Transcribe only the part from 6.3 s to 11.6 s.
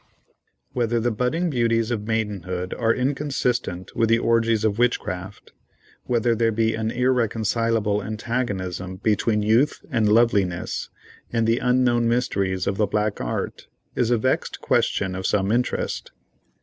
there be an irreconcilable antagonism between youth and loveliness, and the